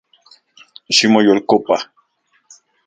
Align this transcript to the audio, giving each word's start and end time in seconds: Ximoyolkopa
Ximoyolkopa 0.95 1.77